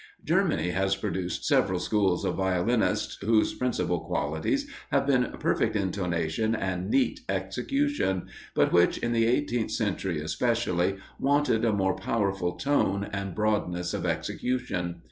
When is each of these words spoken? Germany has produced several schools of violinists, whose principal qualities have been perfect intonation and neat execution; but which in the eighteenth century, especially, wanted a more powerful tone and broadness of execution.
Germany 0.25 0.71
has 0.71 0.95
produced 0.95 1.45
several 1.45 1.77
schools 1.79 2.25
of 2.25 2.33
violinists, 2.33 3.19
whose 3.21 3.53
principal 3.53 3.99
qualities 3.99 4.67
have 4.91 5.05
been 5.05 5.31
perfect 5.39 5.75
intonation 5.75 6.55
and 6.55 6.89
neat 6.89 7.19
execution; 7.29 8.25
but 8.55 8.73
which 8.73 8.97
in 8.97 9.11
the 9.11 9.27
eighteenth 9.27 9.69
century, 9.69 10.19
especially, 10.19 10.97
wanted 11.19 11.63
a 11.63 11.71
more 11.71 11.95
powerful 11.95 12.53
tone 12.53 13.09
and 13.13 13.35
broadness 13.35 13.93
of 13.93 14.07
execution. 14.07 14.95